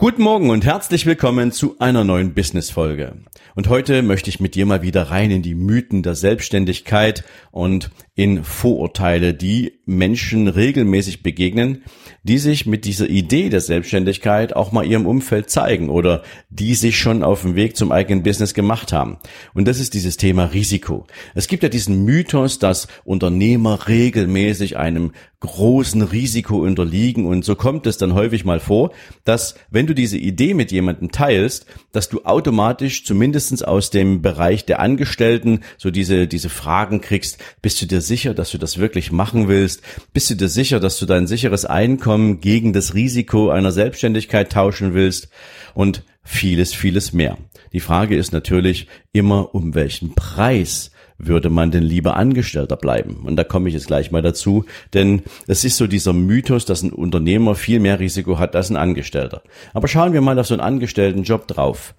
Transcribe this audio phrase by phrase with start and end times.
[0.00, 3.16] Guten Morgen und herzlich willkommen zu einer neuen Business-Folge.
[3.54, 7.90] Und heute möchte ich mit dir mal wieder rein in die Mythen der Selbstständigkeit und
[8.14, 11.82] in Vorurteile, die Menschen regelmäßig begegnen,
[12.22, 16.98] die sich mit dieser Idee der Selbstständigkeit auch mal ihrem Umfeld zeigen oder die sich
[16.98, 19.18] schon auf dem Weg zum eigenen Business gemacht haben.
[19.54, 21.06] Und das ist dieses Thema Risiko.
[21.34, 27.86] Es gibt ja diesen Mythos, dass Unternehmer regelmäßig einem großen Risiko unterliegen und so kommt
[27.86, 28.92] es dann häufig mal vor,
[29.24, 34.66] dass wenn du diese Idee mit jemandem teilst, dass du automatisch zumindestens aus dem Bereich
[34.66, 39.12] der Angestellten so diese, diese Fragen kriegst, bist du dir sicher, dass du das wirklich
[39.12, 39.79] machen willst?
[40.12, 44.94] Bist du dir sicher, dass du dein sicheres Einkommen gegen das Risiko einer Selbstständigkeit tauschen
[44.94, 45.28] willst?
[45.74, 47.38] Und vieles, vieles mehr.
[47.72, 53.22] Die Frage ist natürlich immer, um welchen Preis würde man denn lieber Angestellter bleiben?
[53.24, 54.64] Und da komme ich jetzt gleich mal dazu,
[54.94, 58.76] denn es ist so dieser Mythos, dass ein Unternehmer viel mehr Risiko hat als ein
[58.76, 59.42] Angestellter.
[59.72, 61.94] Aber schauen wir mal auf so einen Angestelltenjob drauf.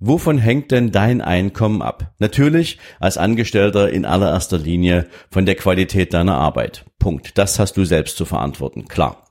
[0.00, 2.12] Wovon hängt denn dein Einkommen ab?
[2.18, 6.84] Natürlich als Angestellter in allererster Linie von der Qualität deiner Arbeit.
[6.98, 7.36] Punkt.
[7.36, 9.27] Das hast du selbst zu verantworten, klar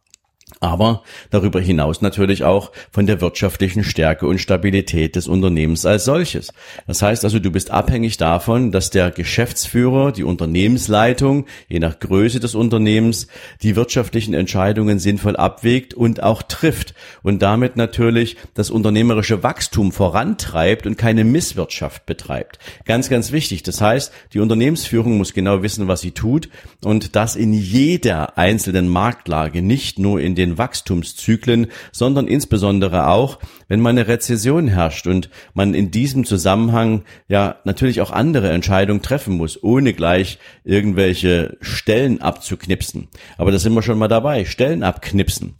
[0.62, 6.54] aber darüber hinaus natürlich auch von der wirtschaftlichen Stärke und Stabilität des Unternehmens als solches.
[6.88, 12.40] Das heißt also, du bist abhängig davon, dass der Geschäftsführer, die Unternehmensleitung, je nach Größe
[12.40, 13.28] des Unternehmens,
[13.62, 20.88] die wirtschaftlichen Entscheidungen sinnvoll abwägt und auch trifft und damit natürlich das unternehmerische Wachstum vorantreibt
[20.88, 22.58] und keine Misswirtschaft betreibt.
[22.86, 23.64] Ganz, ganz wichtig.
[23.64, 26.48] Das heißt, die Unternehmensführung muss genau wissen, was sie tut
[26.86, 33.82] und das in jeder einzelnen Marktlage, nicht nur in den Wachstumszyklen, sondern insbesondere auch, wenn
[33.82, 39.36] mal eine Rezession herrscht und man in diesem Zusammenhang ja natürlich auch andere Entscheidungen treffen
[39.36, 43.10] muss, ohne gleich irgendwelche Stellen abzuknipsen.
[43.38, 45.56] Aber da sind wir schon mal dabei, Stellen abknipsen.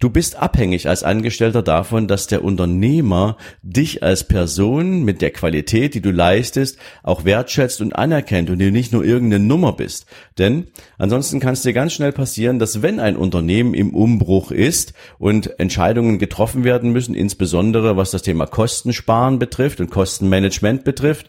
[0.00, 5.92] Du bist abhängig als Angestellter davon, dass der Unternehmer dich als Person mit der Qualität,
[5.92, 10.06] die du leistest, auch wertschätzt und anerkennt und du nicht nur irgendeine Nummer bist.
[10.38, 14.92] Denn ansonsten kann es dir ganz schnell passieren, dass wenn ein Unternehmen im Umbruch ist
[15.18, 21.26] und Entscheidungen getroffen werden müssen, insbesondere was das Thema Kostensparen betrifft und Kostenmanagement betrifft,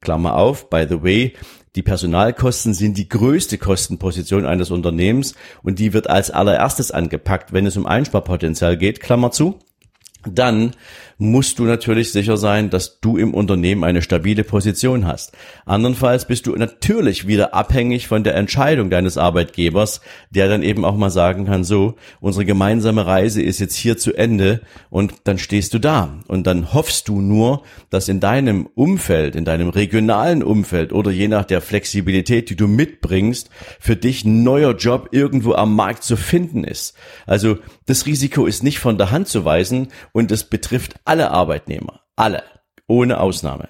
[0.00, 1.32] Klammer auf, by the way,
[1.74, 7.66] die Personalkosten sind die größte Kostenposition eines Unternehmens und die wird als allererstes angepackt, wenn
[7.66, 9.58] es um Einsparpotenzial geht, Klammer zu
[10.24, 10.72] dann
[11.22, 15.32] musst du natürlich sicher sein, dass du im Unternehmen eine stabile Position hast.
[15.64, 20.00] Andernfalls bist du natürlich wieder abhängig von der Entscheidung deines Arbeitgebers,
[20.30, 24.12] der dann eben auch mal sagen kann, so, unsere gemeinsame Reise ist jetzt hier zu
[24.14, 29.36] Ende und dann stehst du da und dann hoffst du nur, dass in deinem Umfeld,
[29.36, 34.42] in deinem regionalen Umfeld oder je nach der Flexibilität, die du mitbringst, für dich ein
[34.42, 36.94] neuer Job irgendwo am Markt zu finden ist.
[37.26, 42.00] Also das Risiko ist nicht von der Hand zu weisen und es betrifft Arbeitnehmer.
[42.16, 42.42] Alle.
[42.86, 43.68] Ohne Ausnahme.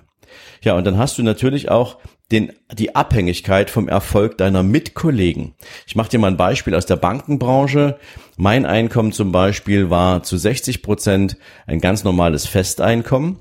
[0.62, 1.98] Ja, und dann hast du natürlich auch
[2.30, 5.54] den, die Abhängigkeit vom Erfolg deiner Mitkollegen.
[5.86, 7.98] Ich mache dir mal ein Beispiel aus der Bankenbranche.
[8.36, 11.36] Mein Einkommen zum Beispiel war zu 60 Prozent
[11.66, 13.38] ein ganz normales Festeinkommen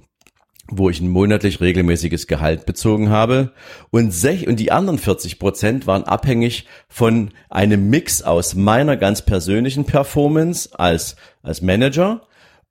[0.71, 3.51] wo ich ein monatlich regelmäßiges Gehalt bezogen habe
[3.91, 9.21] und, sech und die anderen 40 Prozent waren abhängig von einem Mix aus meiner ganz
[9.21, 12.21] persönlichen Performance als, als Manager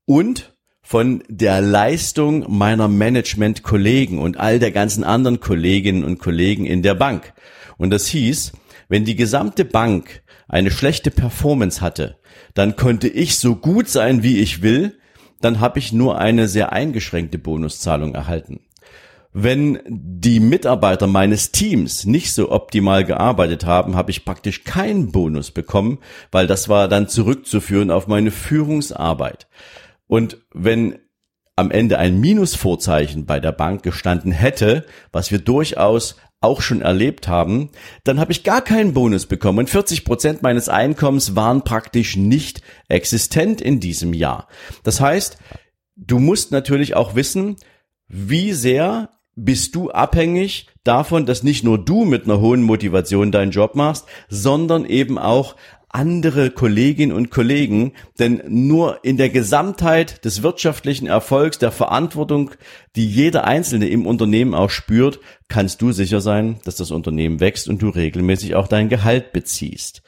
[0.07, 0.57] und
[0.91, 6.97] von der Leistung meiner Management-Kollegen und all der ganzen anderen Kolleginnen und Kollegen in der
[6.97, 7.33] Bank.
[7.79, 8.51] Und das hieß,
[8.89, 12.17] wenn die gesamte Bank eine schlechte Performance hatte,
[12.55, 14.99] dann konnte ich so gut sein, wie ich will,
[15.41, 18.59] dann habe ich nur eine sehr eingeschränkte Bonuszahlung erhalten.
[19.33, 25.53] Wenn die Mitarbeiter meines Teams nicht so optimal gearbeitet haben, habe ich praktisch keinen Bonus
[25.53, 26.01] bekommen,
[26.33, 29.47] weil das war dann zurückzuführen auf meine Führungsarbeit.
[30.11, 30.99] Und wenn
[31.55, 37.29] am Ende ein Minusvorzeichen bei der Bank gestanden hätte, was wir durchaus auch schon erlebt
[37.29, 37.71] haben,
[38.03, 42.61] dann habe ich gar keinen Bonus bekommen und 40 Prozent meines Einkommens waren praktisch nicht
[42.89, 44.49] existent in diesem Jahr.
[44.83, 45.39] Das heißt,
[45.95, 47.55] du musst natürlich auch wissen,
[48.09, 53.53] wie sehr bist du abhängig davon, dass nicht nur du mit einer hohen Motivation deinen
[53.53, 55.55] Job machst, sondern eben auch
[55.91, 62.53] andere Kolleginnen und Kollegen, denn nur in der Gesamtheit des wirtschaftlichen Erfolgs, der Verantwortung,
[62.97, 67.69] die jeder Einzelne im Unternehmen auch spürt, kannst du sicher sein, dass das Unternehmen wächst
[67.69, 70.03] und du regelmäßig auch dein Gehalt beziehst.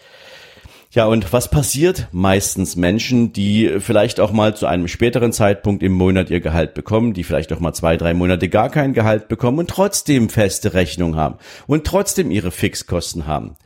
[0.95, 5.93] Ja, und was passiert meistens Menschen, die vielleicht auch mal zu einem späteren Zeitpunkt im
[5.93, 9.59] Monat ihr Gehalt bekommen, die vielleicht auch mal zwei, drei Monate gar kein Gehalt bekommen
[9.59, 13.57] und trotzdem feste Rechnung haben und trotzdem ihre Fixkosten haben?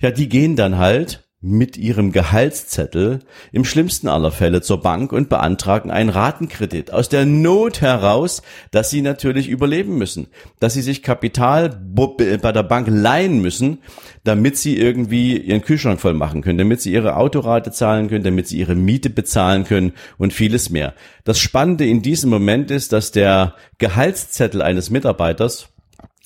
[0.00, 3.20] Ja, die gehen dann halt mit ihrem Gehaltszettel
[3.52, 8.88] im schlimmsten aller Fälle zur Bank und beantragen einen Ratenkredit aus der Not heraus, dass
[8.88, 13.80] sie natürlich überleben müssen, dass sie sich Kapital bei der Bank leihen müssen,
[14.24, 18.48] damit sie irgendwie ihren Kühlschrank voll machen können, damit sie ihre Autorate zahlen können, damit
[18.48, 20.94] sie ihre Miete bezahlen können und vieles mehr.
[21.24, 25.73] Das Spannende in diesem Moment ist, dass der Gehaltszettel eines Mitarbeiters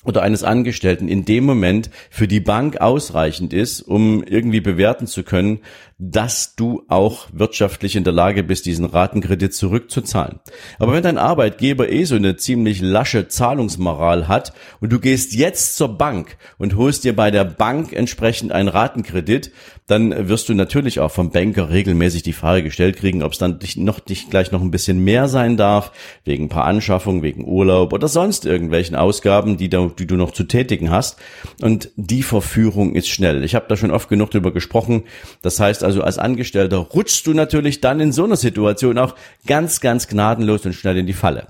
[0.03, 5.23] oder eines Angestellten in dem Moment für die Bank ausreichend ist, um irgendwie bewerten zu
[5.23, 5.59] können,
[6.01, 10.39] dass du auch wirtschaftlich in der Lage bist, diesen Ratenkredit zurückzuzahlen.
[10.79, 15.75] Aber wenn dein Arbeitgeber eh so eine ziemlich lasche Zahlungsmoral hat und du gehst jetzt
[15.75, 19.51] zur Bank und holst dir bei der Bank entsprechend einen Ratenkredit,
[19.87, 23.59] dann wirst du natürlich auch vom Banker regelmäßig die Frage gestellt kriegen, ob es dann
[23.77, 25.91] noch dich gleich noch ein bisschen mehr sein darf,
[26.23, 30.31] wegen ein paar Anschaffungen, wegen Urlaub oder sonst irgendwelchen Ausgaben, die du, die du noch
[30.31, 31.17] zu tätigen hast.
[31.59, 33.43] Und die Verführung ist schnell.
[33.43, 35.03] Ich habe da schon oft genug drüber gesprochen.
[35.41, 39.15] Das heißt also als Angestellter rutschst du natürlich dann in so einer Situation auch
[39.47, 41.47] ganz, ganz gnadenlos und schnell in die Falle.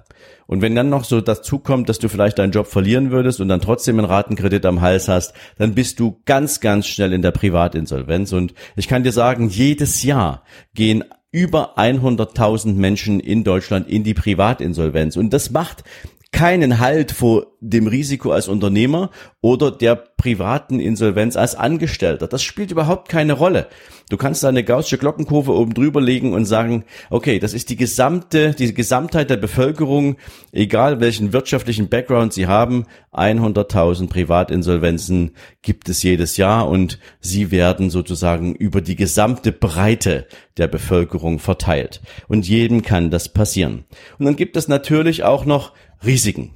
[0.47, 3.49] Und wenn dann noch so dazu kommt, dass du vielleicht deinen Job verlieren würdest und
[3.49, 7.31] dann trotzdem einen Ratenkredit am Hals hast, dann bist du ganz, ganz schnell in der
[7.31, 8.31] Privatinsolvenz.
[8.31, 10.43] Und ich kann dir sagen, jedes Jahr
[10.73, 15.17] gehen über 100.000 Menschen in Deutschland in die Privatinsolvenz.
[15.17, 15.83] Und das macht
[16.31, 19.09] keinen Halt vor dem Risiko als Unternehmer
[19.41, 22.27] oder der privaten Insolvenz als Angestellter.
[22.27, 23.67] Das spielt überhaupt keine Rolle.
[24.09, 27.75] Du kannst da eine gaussische Glockenkurve oben drüber legen und sagen, okay, das ist die
[27.75, 30.17] gesamte, die Gesamtheit der Bevölkerung,
[30.51, 37.89] egal welchen wirtschaftlichen Background sie haben, 100.000 Privatinsolvenzen gibt es jedes Jahr und sie werden
[37.89, 40.27] sozusagen über die gesamte Breite
[40.57, 42.01] der Bevölkerung verteilt.
[42.27, 43.85] Und jedem kann das passieren.
[44.17, 45.73] Und dann gibt es natürlich auch noch
[46.03, 46.51] Risiken,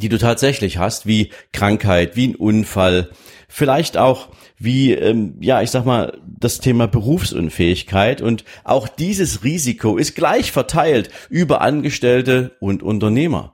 [0.00, 3.10] die du tatsächlich hast, wie Krankheit, wie ein Unfall,
[3.48, 4.28] vielleicht auch
[4.58, 8.20] wie, ähm, ja, ich sag mal, das Thema Berufsunfähigkeit.
[8.20, 13.53] Und auch dieses Risiko ist gleich verteilt über Angestellte und Unternehmer.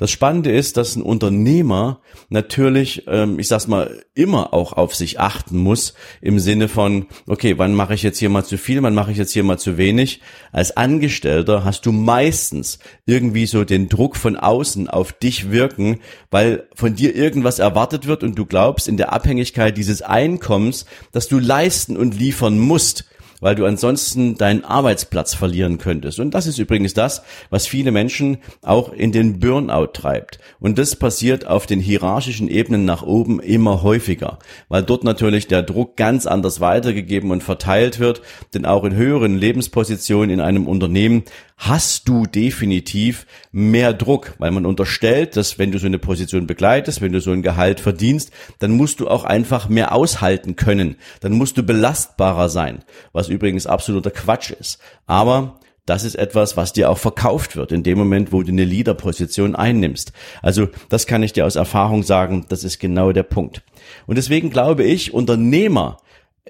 [0.00, 2.00] Das Spannende ist, dass ein Unternehmer
[2.30, 5.92] natürlich, ähm, ich sag's mal, immer auch auf sich achten muss
[6.22, 9.18] im Sinne von, okay, wann mache ich jetzt hier mal zu viel, wann mache ich
[9.18, 10.22] jetzt hier mal zu wenig.
[10.52, 16.00] Als Angestellter hast du meistens irgendwie so den Druck von außen auf dich wirken,
[16.30, 21.28] weil von dir irgendwas erwartet wird und du glaubst in der Abhängigkeit dieses Einkommens, dass
[21.28, 23.04] du leisten und liefern musst
[23.40, 26.20] weil du ansonsten deinen Arbeitsplatz verlieren könntest.
[26.20, 30.38] Und das ist übrigens das, was viele Menschen auch in den Burnout treibt.
[30.60, 34.38] Und das passiert auf den hierarchischen Ebenen nach oben immer häufiger,
[34.68, 38.22] weil dort natürlich der Druck ganz anders weitergegeben und verteilt wird,
[38.54, 41.24] denn auch in höheren Lebenspositionen in einem Unternehmen
[41.60, 47.02] hast du definitiv mehr Druck, weil man unterstellt, dass wenn du so eine Position begleitest,
[47.02, 50.96] wenn du so ein Gehalt verdienst, dann musst du auch einfach mehr aushalten können.
[51.20, 54.78] Dann musst du belastbarer sein, was übrigens absoluter Quatsch ist.
[55.06, 58.64] Aber das ist etwas, was dir auch verkauft wird in dem Moment, wo du eine
[58.64, 60.12] Leaderposition einnimmst.
[60.40, 63.62] Also das kann ich dir aus Erfahrung sagen, das ist genau der Punkt.
[64.06, 65.98] Und deswegen glaube ich, Unternehmer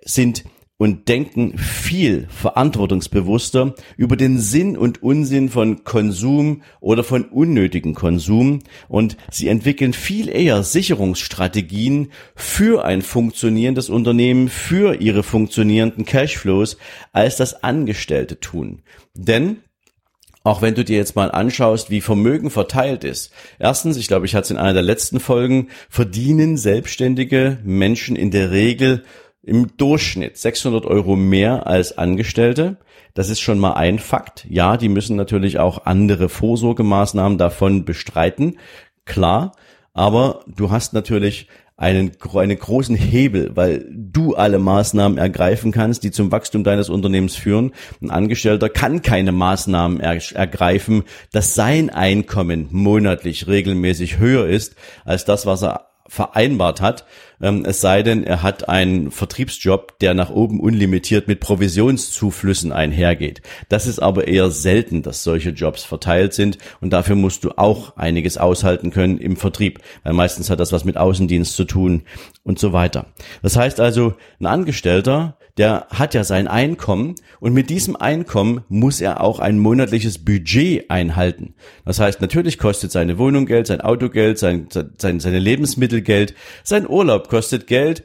[0.04, 0.44] sind
[0.80, 8.60] und denken viel verantwortungsbewusster über den Sinn und Unsinn von Konsum oder von unnötigen Konsum
[8.88, 16.78] und sie entwickeln viel eher Sicherungsstrategien für ein funktionierendes Unternehmen, für ihre funktionierenden Cashflows,
[17.12, 18.80] als das Angestellte tun.
[19.12, 19.58] Denn
[20.44, 23.30] auch wenn du dir jetzt mal anschaust, wie Vermögen verteilt ist.
[23.58, 28.30] Erstens, ich glaube, ich hatte es in einer der letzten Folgen, verdienen selbstständige Menschen in
[28.30, 29.04] der Regel
[29.42, 32.76] im Durchschnitt 600 Euro mehr als Angestellte.
[33.14, 34.46] Das ist schon mal ein Fakt.
[34.48, 38.58] Ja, die müssen natürlich auch andere Vorsorgemaßnahmen davon bestreiten.
[39.04, 39.52] Klar.
[39.92, 41.48] Aber du hast natürlich
[41.80, 47.34] einen, einen großen Hebel, weil du alle Maßnahmen ergreifen kannst, die zum Wachstum deines Unternehmens
[47.36, 47.72] führen.
[48.02, 55.24] Ein Angestellter kann keine Maßnahmen er, ergreifen, dass sein Einkommen monatlich regelmäßig höher ist als
[55.24, 57.06] das, was er vereinbart hat.
[57.40, 63.42] Ähm, es sei denn, er hat einen Vertriebsjob, der nach oben unlimitiert mit Provisionszuflüssen einhergeht.
[63.68, 67.96] Das ist aber eher selten, dass solche Jobs verteilt sind und dafür musst du auch
[67.96, 72.02] einiges aushalten können im Vertrieb, weil meistens hat das was mit Außendienst zu tun
[72.42, 73.06] und so weiter.
[73.42, 79.02] Das heißt also, ein Angestellter, der hat ja sein Einkommen und mit diesem Einkommen muss
[79.02, 81.52] er auch ein monatliches Budget einhalten.
[81.84, 86.34] Das heißt, natürlich kostet seine Wohnung Geld, sein Auto Geld, sein, sein, seine Lebensmittel Geld,
[86.64, 88.04] sein Urlaub kostet Geld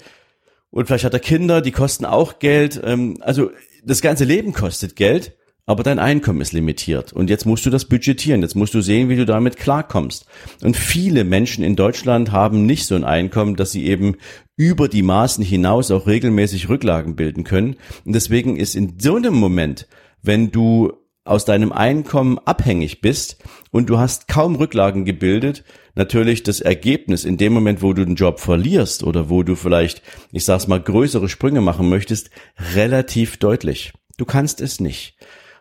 [0.70, 2.82] und vielleicht hat er Kinder, die kosten auch Geld.
[2.84, 3.52] Ähm, also
[3.86, 5.32] das ganze Leben kostet Geld
[5.66, 9.10] aber dein Einkommen ist limitiert und jetzt musst du das budgetieren, jetzt musst du sehen,
[9.10, 10.26] wie du damit klarkommst.
[10.62, 14.18] Und viele Menschen in Deutschland haben nicht so ein Einkommen, dass sie eben
[14.56, 17.78] über die Maßen hinaus auch regelmäßig Rücklagen bilden können.
[18.06, 19.88] Und deswegen ist in so einem Moment,
[20.22, 20.94] wenn du
[21.24, 25.64] aus deinem Einkommen abhängig bist und du hast kaum Rücklagen gebildet,
[25.96, 30.04] natürlich das Ergebnis in dem Moment, wo du den Job verlierst oder wo du vielleicht,
[30.32, 32.30] ich sag's mal, größere Sprünge machen möchtest,
[32.76, 33.94] relativ deutlich.
[34.18, 35.18] Du kannst es nicht.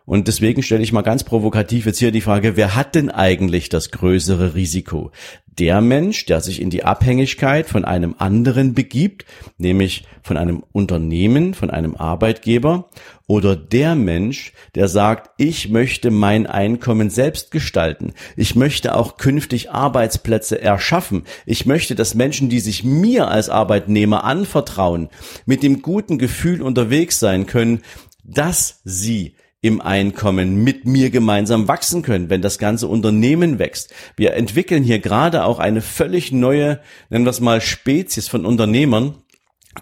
[0.07, 3.71] Und deswegen stelle ich mal ganz provokativ jetzt hier die Frage, wer hat denn eigentlich
[3.71, 5.13] das größere Risiko?
[5.59, 9.25] Der Mensch, der sich in die Abhängigkeit von einem anderen begibt,
[9.57, 12.91] nämlich von einem Unternehmen, von einem Arbeitgeber,
[13.27, 18.13] oder der Mensch, der sagt, ich möchte mein Einkommen selbst gestalten.
[18.37, 21.23] Ich möchte auch künftig Arbeitsplätze erschaffen.
[21.47, 25.09] Ich möchte, dass Menschen, die sich mir als Arbeitnehmer anvertrauen,
[25.47, 27.81] mit dem guten Gefühl unterwegs sein können,
[28.23, 33.95] dass sie im Einkommen mit mir gemeinsam wachsen können, wenn das ganze Unternehmen wächst.
[34.15, 39.15] Wir entwickeln hier gerade auch eine völlig neue, nennen wir es mal, Spezies von Unternehmern,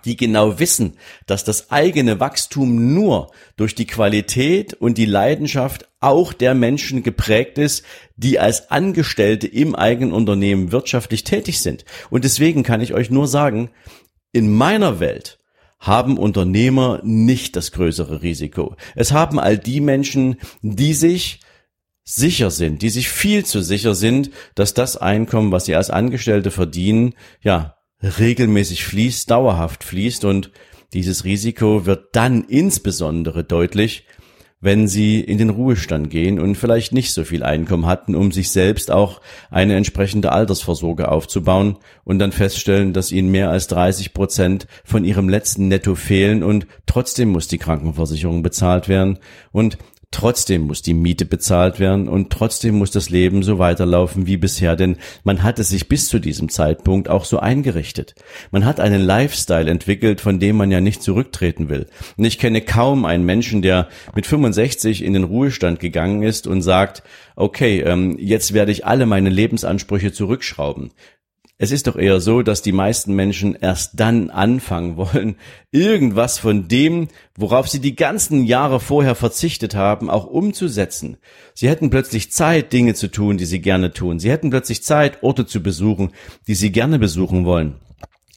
[0.05, 6.33] die genau wissen, dass das eigene Wachstum nur durch die Qualität und die Leidenschaft auch
[6.33, 7.85] der Menschen geprägt ist,
[8.17, 11.85] die als Angestellte im eigenen Unternehmen wirtschaftlich tätig sind.
[12.09, 13.73] Und deswegen kann ich euch nur sagen,
[14.31, 15.41] in meiner Welt
[15.83, 18.77] haben Unternehmer nicht das größere Risiko.
[18.95, 21.41] Es haben all die Menschen, die sich
[22.05, 26.51] sicher sind, die sich viel zu sicher sind, dass das Einkommen, was sie als Angestellte
[26.51, 30.53] verdienen, ja, regelmäßig fließt, dauerhaft fließt und
[30.93, 34.07] dieses Risiko wird dann insbesondere deutlich,
[34.63, 38.51] wenn sie in den Ruhestand gehen und vielleicht nicht so viel Einkommen hatten, um sich
[38.51, 44.69] selbst auch eine entsprechende Altersvorsorge aufzubauen und dann feststellen, dass ihnen mehr als 30 Prozent
[44.85, 49.19] von ihrem letzten Netto fehlen und trotzdem muss die Krankenversicherung bezahlt werden.
[49.51, 49.79] Und
[50.13, 54.77] Trotzdem muss die Miete bezahlt werden und trotzdem muss das Leben so weiterlaufen wie bisher,
[54.77, 58.15] denn man hat es sich bis zu diesem Zeitpunkt auch so eingerichtet.
[58.51, 61.87] Man hat einen Lifestyle entwickelt, von dem man ja nicht zurücktreten will.
[62.19, 66.61] Und ich kenne kaum einen Menschen, der mit 65 in den Ruhestand gegangen ist und
[66.61, 67.03] sagt,
[67.35, 70.93] okay, ähm, jetzt werde ich alle meine Lebensansprüche zurückschrauben.
[71.63, 75.37] Es ist doch eher so, dass die meisten Menschen erst dann anfangen wollen,
[75.71, 81.19] irgendwas von dem, worauf sie die ganzen Jahre vorher verzichtet haben, auch umzusetzen.
[81.55, 84.19] Sie hätten plötzlich Zeit, Dinge zu tun, die sie gerne tun.
[84.19, 86.11] Sie hätten plötzlich Zeit, Orte zu besuchen,
[86.49, 87.77] die sie gerne besuchen wollen.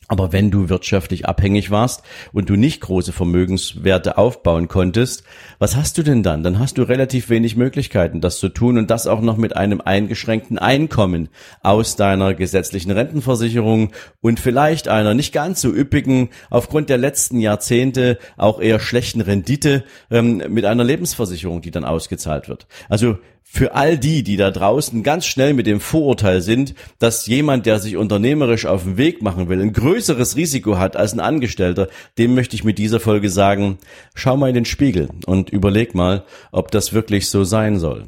[0.08, 5.24] Aber wenn du wirtschaftlich abhängig warst und du nicht große Vermögenswerte aufbauen konntest,
[5.58, 6.44] was hast du denn dann?
[6.44, 9.82] Dann hast du relativ wenig Möglichkeiten, das zu tun und das auch noch mit einem
[9.82, 11.30] eingeschränkten Einkommen
[11.64, 18.20] aus deiner gesetzlichen Rentenversicherung und vielleicht einer nicht ganz so üppigen, aufgrund der letzten Jahrzehnte
[18.38, 22.68] auch eher schlechten Rendite ähm, mit einer Lebensversicherung, die dann ausgezahlt wird.
[22.90, 27.66] Also für all die, die da draußen ganz schnell mit dem Vorurteil sind, dass jemand,
[27.66, 31.88] der sich unternehmerisch auf den Weg machen will, ein größeres Risiko hat als ein Angestellter,
[32.18, 33.78] dem möchte ich mit dieser Folge sagen,
[34.14, 38.08] schau mal in den Spiegel und überleg mal, ob das wirklich so sein soll.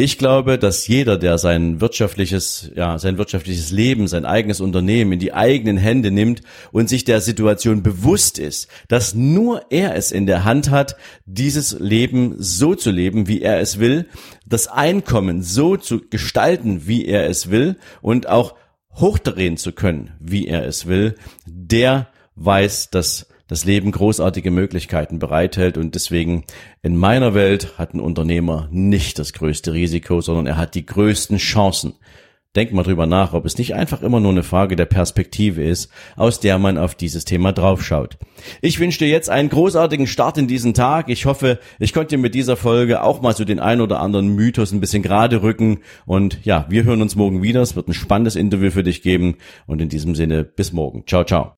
[0.00, 5.18] Ich glaube, dass jeder, der sein wirtschaftliches, ja, sein wirtschaftliches Leben, sein eigenes Unternehmen in
[5.18, 10.26] die eigenen Hände nimmt und sich der Situation bewusst ist, dass nur er es in
[10.26, 10.94] der Hand hat,
[11.26, 14.06] dieses Leben so zu leben, wie er es will,
[14.46, 18.54] das Einkommen so zu gestalten, wie er es will und auch
[18.94, 25.76] hochdrehen zu können, wie er es will, der weiß, dass das Leben großartige Möglichkeiten bereithält
[25.76, 26.44] und deswegen
[26.82, 31.38] in meiner Welt hat ein Unternehmer nicht das größte Risiko, sondern er hat die größten
[31.38, 31.94] Chancen.
[32.56, 35.90] Denk mal drüber nach, ob es nicht einfach immer nur eine Frage der Perspektive ist,
[36.16, 38.16] aus der man auf dieses Thema draufschaut.
[38.62, 41.10] Ich wünsche dir jetzt einen großartigen Start in diesen Tag.
[41.10, 44.34] Ich hoffe, ich konnte dir mit dieser Folge auch mal so den ein oder anderen
[44.34, 45.80] Mythos ein bisschen gerade rücken.
[46.06, 47.60] Und ja, wir hören uns morgen wieder.
[47.60, 49.36] Es wird ein spannendes Interview für dich geben.
[49.66, 51.04] Und in diesem Sinne, bis morgen.
[51.06, 51.57] Ciao, ciao.